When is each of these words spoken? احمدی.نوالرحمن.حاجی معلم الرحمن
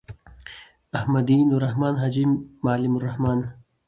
احمدی.نوالرحمن.حاجی 0.99 2.25
معلم 2.63 2.95
الرحمن 2.95 3.39